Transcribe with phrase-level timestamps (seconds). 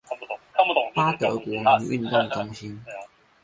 [0.95, 2.83] 八德國民運動中心